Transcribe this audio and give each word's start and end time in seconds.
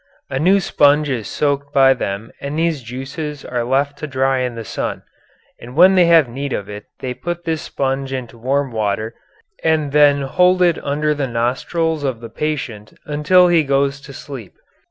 A 0.31 0.39
new 0.39 0.59
sponge 0.59 1.09
is 1.11 1.27
soaked 1.27 1.71
by 1.75 1.93
them 1.93 2.31
in 2.39 2.55
these 2.55 2.81
juices 2.81 3.45
and 3.45 3.69
left 3.69 3.99
to 3.99 4.07
dry 4.07 4.39
in 4.39 4.55
the 4.55 4.65
sun; 4.65 5.03
and 5.59 5.75
when 5.75 5.93
they 5.93 6.05
have 6.05 6.27
need 6.27 6.53
of 6.53 6.67
it 6.67 6.85
they 7.01 7.13
put 7.13 7.43
this 7.45 7.61
sponge 7.61 8.11
into 8.11 8.35
warm 8.35 8.71
water 8.71 9.13
and 9.63 9.91
then 9.91 10.23
hold 10.23 10.63
it 10.63 10.83
under 10.83 11.13
the 11.13 11.27
nostrils 11.27 12.03
of 12.03 12.19
the 12.19 12.29
patient 12.29 12.97
until 13.05 13.47
he 13.47 13.63
goes 13.63 14.01
to 14.01 14.11
sleep. 14.11 14.55